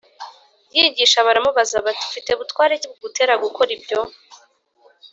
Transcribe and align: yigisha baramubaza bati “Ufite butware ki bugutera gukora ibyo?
yigisha 0.75 1.25
baramubaza 1.27 1.75
bati 1.85 2.03
“Ufite 2.09 2.31
butware 2.39 2.73
ki 2.81 2.87
bugutera 2.91 3.33
gukora 3.43 3.69
ibyo? 3.77 3.99